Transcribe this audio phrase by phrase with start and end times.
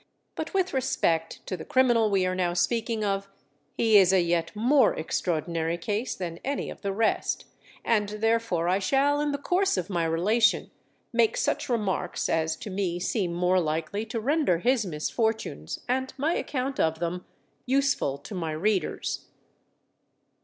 [0.33, 3.29] But with respect to the criminal we are now speaking of,
[3.77, 7.45] he is a yet more extraordinary case than any of the rest;
[7.85, 10.71] and therefore I shall in the course of my relation,
[11.13, 16.33] make such remarks as to me seem more likely to render his misfortunes, and my
[16.33, 17.23] account of them,
[17.67, 19.27] useful to my readers.